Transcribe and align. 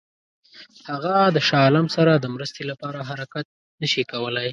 هغه 0.89 1.15
د 1.35 1.37
شاه 1.47 1.61
عالم 1.65 1.87
سره 1.95 2.11
د 2.15 2.25
مرستې 2.35 2.61
لپاره 2.71 3.07
حرکت 3.09 3.45
نه 3.81 3.87
شي 3.91 4.03
کولای. 4.11 4.49